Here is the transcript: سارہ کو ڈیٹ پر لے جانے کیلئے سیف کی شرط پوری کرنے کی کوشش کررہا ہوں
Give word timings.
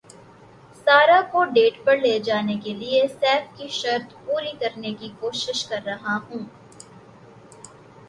سارہ 0.77 1.19
کو 1.31 1.43
ڈیٹ 1.53 1.75
پر 1.85 1.97
لے 1.97 2.17
جانے 2.19 2.55
کیلئے 2.63 3.07
سیف 3.09 3.55
کی 3.57 3.67
شرط 3.71 4.13
پوری 4.25 4.51
کرنے 4.59 4.93
کی 4.93 5.09
کوشش 5.19 5.65
کررہا 5.65 6.17
ہوں 6.29 6.45